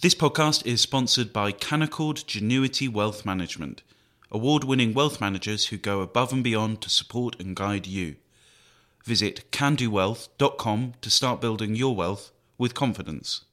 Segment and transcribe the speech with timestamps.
[0.00, 3.82] This podcast is sponsored by Canaccord Genuity Wealth Management,
[4.30, 8.14] award winning wealth managers who go above and beyond to support and guide you.
[9.04, 13.46] Visit candowealth.com to start building your wealth with confidence.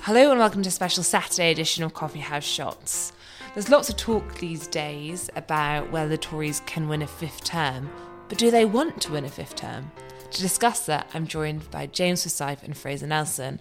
[0.00, 3.12] Hello and welcome to a special Saturday edition of Coffee House Shots.
[3.52, 7.90] There's lots of talk these days about whether the Tories can win a fifth term,
[8.30, 9.92] but do they want to win a fifth term?
[10.30, 13.60] To discuss that, I'm joined by James Forsyth and Fraser Nelson.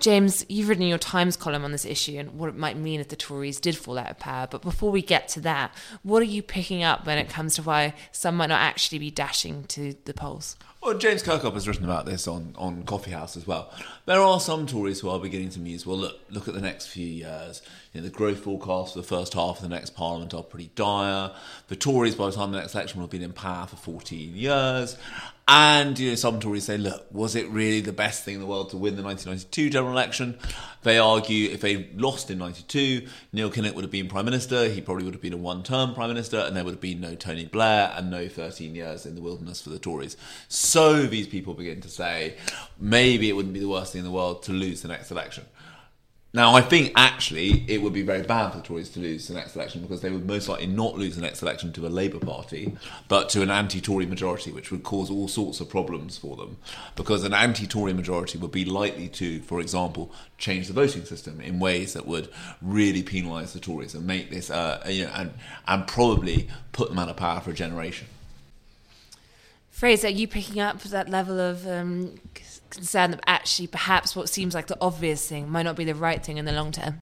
[0.00, 3.08] James, you've written your Times column on this issue and what it might mean if
[3.08, 4.48] the Tories did fall out of power.
[4.50, 7.62] But before we get to that, what are you picking up when it comes to
[7.62, 10.56] why some might not actually be dashing to the polls?
[10.82, 13.70] Well, James Kirkup has written about this on, on Coffee House as well.
[14.06, 16.86] There are some Tories who are beginning to muse, well, look, look at the next
[16.86, 17.62] few years.
[17.92, 20.70] You know, the growth forecasts for the first half of the next parliament are pretty
[20.76, 21.32] dire.
[21.66, 24.36] The Tories, by the time the next election, will have been in power for 14
[24.36, 24.96] years.
[25.50, 28.46] And you know, some Tories say, look, was it really the best thing in the
[28.46, 30.38] world to win the 1992 general election?
[30.82, 34.82] They argue if they lost in 92, Neil Kinnock would have been Prime Minister, he
[34.82, 37.14] probably would have been a one term Prime Minister, and there would have been no
[37.14, 40.18] Tony Blair and no 13 years in the wilderness for the Tories.
[40.48, 42.36] So these people begin to say,
[42.78, 45.44] maybe it wouldn't be the worst thing in the world to lose the next election.
[46.38, 49.34] Now, I think actually it would be very bad for the Tories to lose the
[49.34, 52.20] next election because they would most likely not lose the next election to a Labour
[52.20, 52.76] Party,
[53.08, 56.58] but to an anti Tory majority, which would cause all sorts of problems for them.
[56.94, 61.40] Because an anti Tory majority would be likely to, for example, change the voting system
[61.40, 62.28] in ways that would
[62.62, 65.32] really penalise the Tories and make this, uh, you know, and,
[65.66, 68.06] and probably put them out of power for a generation.
[69.78, 72.16] Fraser, are you picking up that level of um,
[72.68, 76.20] concern that actually perhaps what seems like the obvious thing might not be the right
[76.20, 77.00] thing in the long term.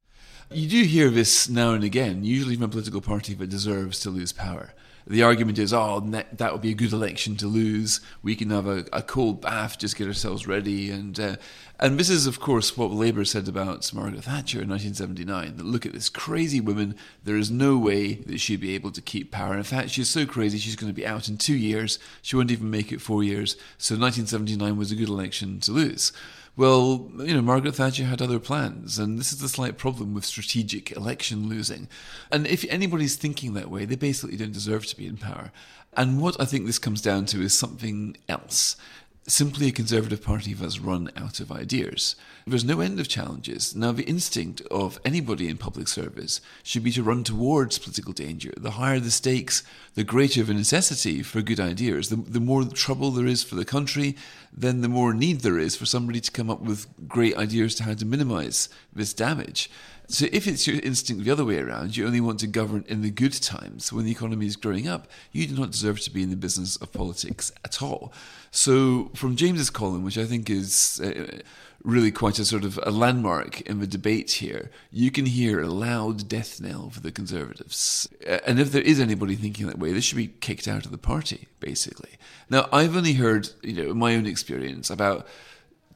[0.51, 4.11] You do hear this now and again, usually from a political party that deserves to
[4.11, 4.75] lose power.
[5.09, 8.01] The argument is, oh, that would be a good election to lose.
[8.23, 10.91] We can have a, a cold bath, just get ourselves ready.
[10.91, 11.37] And uh,
[11.79, 15.59] and this is, of course, what Labour said about Margaret Thatcher in 1979.
[15.59, 16.97] That look at this crazy woman.
[17.23, 19.57] There is no way that she'd be able to keep power.
[19.57, 21.99] In fact, she's so crazy, she's going to be out in two years.
[22.23, 23.57] She won't even make it four years.
[23.77, 26.13] So 1979 was a good election to lose.
[26.57, 30.25] Well, you know, Margaret Thatcher had other plans, and this is the slight problem with
[30.25, 31.87] strategic election losing.
[32.33, 35.53] And if anybody's thinking that way, they basically don't deserve to be in power.
[35.93, 38.77] And what I think this comes down to is something else
[39.27, 42.15] simply a Conservative Party that's run out of ideas.
[42.47, 43.75] There's no end of challenges.
[43.75, 48.53] Now, the instinct of anybody in public service should be to run towards political danger.
[48.57, 52.09] The higher the stakes, the greater the necessity for good ideas.
[52.09, 54.17] The, the more trouble there is for the country,
[54.53, 57.83] then the more need there is for somebody to come up with great ideas to
[57.83, 59.69] how to minimize this damage.
[60.09, 63.03] So if it's your instinct the other way around, you only want to govern in
[63.03, 66.23] the good times when the economy is growing up, you do not deserve to be
[66.23, 68.13] in the business of politics at all.
[68.51, 71.41] So from James's column, which I think is uh,
[71.83, 75.69] really quite a sort of a landmark in the debate here, you can hear a
[75.69, 78.09] loud death knell for the Conservatives.
[78.27, 80.93] Uh, and if there is anybody thinking that way, they should be kicked out of
[80.93, 82.11] the party, basically.
[82.49, 85.27] Now, I've only heard, you know, in my own experience, about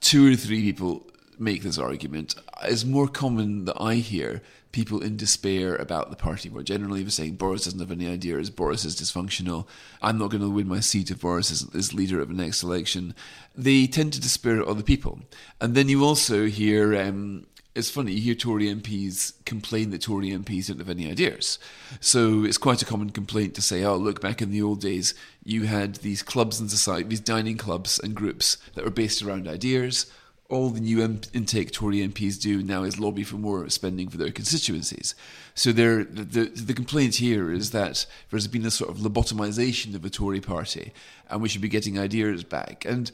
[0.00, 1.06] two or three people
[1.40, 2.34] make this argument.
[2.62, 4.42] It's more common that I hear
[4.72, 8.50] people in despair about the party more generally they're saying Boris doesn't have any ideas,
[8.50, 9.66] Boris is dysfunctional,
[10.00, 12.62] I'm not going to win my seat if Boris is, is leader of the next
[12.62, 13.14] election.
[13.56, 15.20] They tend to despair at other people.
[15.60, 20.30] And then you also hear um, it's funny, you hear Tory MPs complain that Tory
[20.30, 21.58] MPs don't have any ideas.
[22.00, 25.14] So it's quite a common complaint to say, oh, look, back in the old days,
[25.44, 29.46] you had these clubs in society, these dining clubs and groups that were based around
[29.46, 30.06] ideas
[30.50, 31.00] all the new
[31.32, 35.14] intake Tory MPs do now is lobby for more spending for their constituencies.
[35.54, 40.10] So the, the, complaint here is that there's been a sort of lobotomization of the
[40.10, 40.92] Tory party
[41.28, 42.84] and we should be getting ideas back.
[42.84, 43.12] And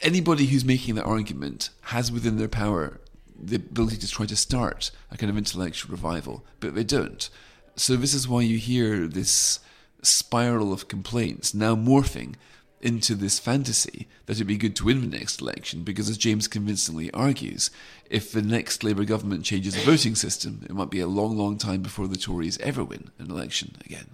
[0.00, 3.00] anybody who's making that argument has within their power
[3.38, 7.28] the ability to try to start a kind of intellectual revival, but they don't.
[7.76, 9.60] So this is why you hear this
[10.02, 12.34] spiral of complaints now morphing
[12.80, 16.46] into this fantasy that it'd be good to win the next election because, as James
[16.46, 17.70] convincingly argues,
[18.10, 21.58] if the next Labour government changes the voting system, it might be a long, long
[21.58, 24.10] time before the Tories ever win an election again.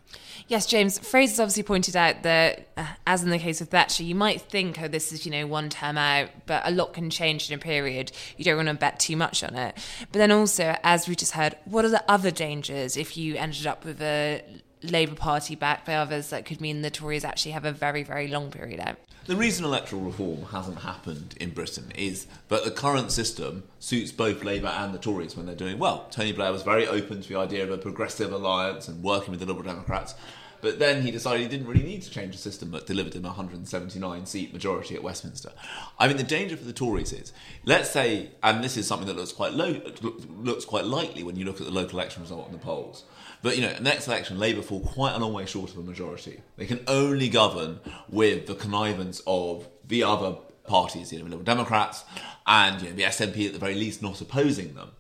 [0.49, 0.99] Yes, James.
[0.99, 4.81] Fraser's obviously pointed out that, uh, as in the case of Thatcher, you might think,
[4.81, 7.59] oh, this is, you know, one term out, but a lot can change in a
[7.59, 8.13] period.
[8.37, 9.77] You don't want to bet too much on it.
[10.01, 13.67] But then also, as we just heard, what are the other dangers if you ended
[13.67, 14.43] up with a
[14.83, 18.29] Labour Party backed by others that could mean the Tories actually have a very, very
[18.29, 18.97] long period out.
[19.27, 24.43] The reason electoral reform hasn't happened in Britain is that the current system suits both
[24.43, 26.09] Labour and the Tories when they're doing well.
[26.11, 29.39] Tony Blair was very open to the idea of a progressive alliance and working with
[29.39, 30.17] the Liberal Democrats.
[30.61, 33.25] But then he decided he didn't really need to change the system that delivered him
[33.25, 35.53] a 179 seat majority at Westminster.
[35.99, 37.33] I mean, the danger for the Tories is,
[37.65, 39.81] let's say, and this is something that looks quite low,
[40.29, 43.05] looks quite likely when you look at the local election result in the polls.
[43.43, 46.41] But you know, next election, Labour fall quite a long way short of a majority.
[46.57, 52.05] They can only govern with the connivance of the other parties, you know, Liberal Democrats,
[52.47, 54.93] and you know, the SNP at the very least not opposing them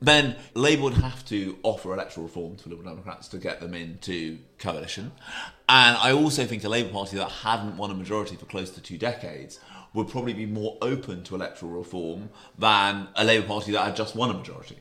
[0.00, 4.38] then Labour would have to offer electoral reform to Liberal Democrats to get them into
[4.58, 5.12] coalition.
[5.68, 8.80] And I also think a Labour Party that hadn't won a majority for close to
[8.80, 9.58] two decades
[9.96, 12.28] would probably be more open to electoral reform
[12.58, 14.76] than a Labour Party that had just won a majority.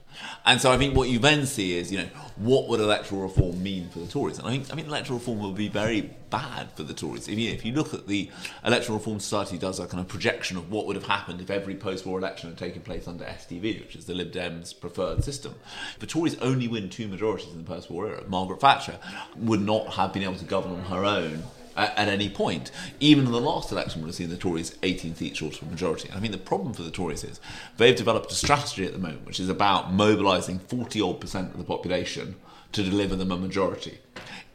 [0.45, 3.63] And so I think what you then see is, you know, what would electoral reform
[3.63, 4.37] mean for the Tories?
[4.37, 7.29] And I think I mean electoral reform would be very bad for the Tories.
[7.29, 8.29] If you, if you look at the
[8.65, 11.75] Electoral Reform Society does a kind of projection of what would have happened if every
[11.75, 15.55] post-war election had taken place under STV, which is the Lib Dems' preferred system.
[15.99, 18.23] The Tories only win two majorities in the post-war era.
[18.27, 18.99] Margaret Thatcher
[19.37, 21.43] would not have been able to govern on her own
[21.75, 22.71] at, any point.
[22.99, 25.67] Even in the last election, we would have seen the Tories 18 seats short of
[25.67, 26.09] a majority.
[26.09, 27.39] And I mean, the problem for the Tories is
[27.77, 31.57] they've developed a strategy at the moment which is about mobilising 40 odd percent of
[31.57, 32.35] the population
[32.71, 33.99] to deliver them a majority.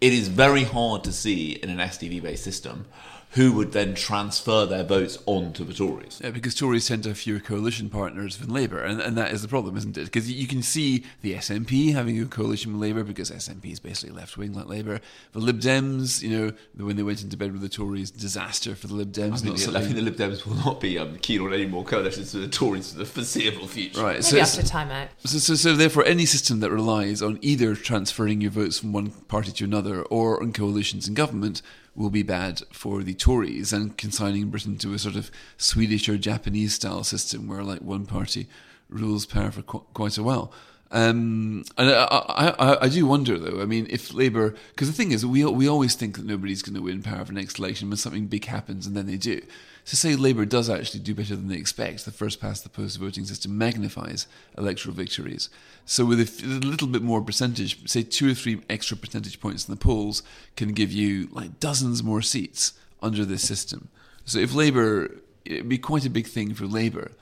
[0.01, 2.87] It is very hard to see in an STV based system
[3.33, 6.21] who would then transfer their votes on to the Tories.
[6.23, 9.43] Yeah, because Tories tend to have fewer coalition partners than Labour, and, and that is
[9.43, 10.07] the problem, isn't it?
[10.07, 14.17] Because you can see the SNP having a coalition with Labour because SNP is basically
[14.17, 15.01] left wing like Labour.
[15.33, 16.53] The Lib Dems, you know,
[16.85, 19.35] when they went into bed with the Tories, disaster for the Lib Dems.
[19.35, 21.67] I think, the, I think the Lib Dems will not be um, keen on any
[21.67, 24.03] more coalitions with the Tories for the foreseeable future.
[24.03, 25.09] Right, Maybe so after time out.
[25.25, 29.11] So, so, so therefore, any system that relies on either transferring your votes from one
[29.11, 31.63] party to another or on coalitions in government
[32.01, 36.17] will be bad for the Tories and consigning Britain to a sort of Swedish or
[36.17, 38.49] Japanese style system where like one party
[38.89, 40.51] rules power for qu- quite a while.
[40.91, 43.63] Um, and I, I, I, do wonder though.
[43.63, 46.75] I mean, if Labour, because the thing is, we we always think that nobody's going
[46.75, 49.41] to win power for next election when something big happens, and then they do.
[49.85, 52.99] So say Labour does actually do better than they expect, the first past the post
[52.99, 55.49] voting system magnifies electoral victories.
[55.85, 59.75] So with a, little bit more percentage, say two or three extra percentage points in
[59.75, 60.23] the polls,
[60.57, 63.89] can give you like dozens more seats under this system.
[64.25, 67.13] So if Labour, it'd be quite a big thing for Labour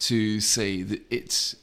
[0.00, 1.54] to say that it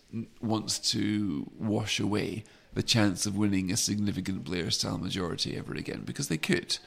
[0.41, 6.03] wants to wash away the chance of winning a significant Blair style majority ever again,
[6.05, 6.77] because they could.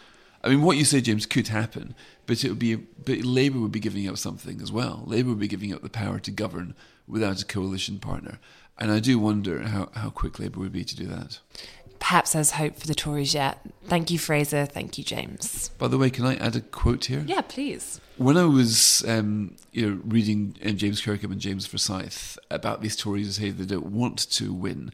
[0.43, 1.95] I mean, what you say, James, could happen,
[2.27, 5.03] but it would be, but Labour would be giving up something as well.
[5.07, 6.75] Labour would be giving up the power to govern
[7.07, 8.39] without a coalition partner,
[8.79, 11.41] and I do wonder how how quick Labour would be to do that.
[11.99, 13.61] Perhaps there's hope for the Tories yet.
[13.85, 14.65] Thank you, Fraser.
[14.65, 15.69] Thank you, James.
[15.77, 17.23] By the way, can I add a quote here?
[17.27, 18.01] Yeah, please.
[18.17, 22.97] When I was, um, you know, reading uh, James Kirkup and James Forsyth about these
[22.97, 24.93] Tories who say they don't want to win,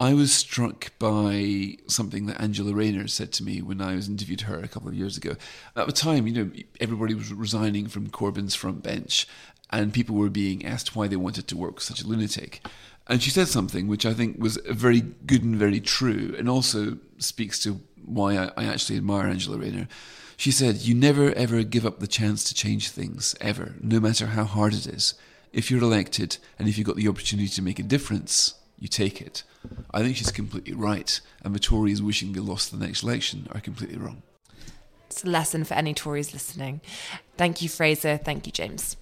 [0.00, 4.42] I was struck by something that Angela Rayner said to me when I was interviewed
[4.42, 5.34] her a couple of years ago.
[5.74, 9.26] At the time, you know, everybody was resigning from Corbyn's front bench,
[9.70, 12.64] and people were being asked why they wanted to work with such a lunatic.
[13.08, 16.98] And she said something which I think was very good and very true, and also
[17.18, 19.88] speaks to why I, I actually admire Angela Rayner.
[20.36, 24.26] She said, You never ever give up the chance to change things, ever, no matter
[24.26, 25.14] how hard it is.
[25.52, 29.20] If you're elected and if you've got the opportunity to make a difference, you take
[29.20, 29.42] it.
[29.92, 33.60] I think she's completely right, and the Tories wishing they lost the next election are
[33.60, 34.22] completely wrong.
[35.06, 36.80] It's a lesson for any Tories listening.
[37.36, 38.18] Thank you, Fraser.
[38.18, 38.96] Thank you, James.